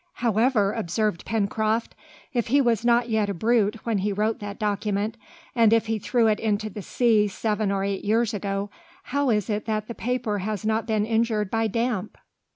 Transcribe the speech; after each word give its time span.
"However," 0.13 0.73
observed 0.73 1.25
Pencroft, 1.25 1.93
"if 2.33 2.47
he 2.47 2.59
was 2.59 2.83
not 2.83 3.07
yet 3.07 3.29
a 3.29 3.35
brute 3.35 3.75
when 3.85 3.99
he 3.99 4.11
wrote 4.11 4.39
that 4.39 4.57
document, 4.57 5.15
and 5.53 5.71
if 5.71 5.85
he 5.85 5.99
threw 5.99 6.25
it 6.25 6.39
into 6.39 6.71
the 6.71 6.81
sea 6.81 7.27
seven 7.27 7.71
or 7.71 7.83
eight 7.83 8.03
years 8.03 8.33
ago, 8.33 8.71
how 9.13 9.29
is 9.29 9.47
it 9.47 9.65
that 9.65 9.87
the 9.87 9.93
paper 9.93 10.39
has 10.39 10.65
not 10.65 10.87
been 10.87 11.05
injured 11.05 11.51
by 11.51 11.67
damp?" 11.67 12.17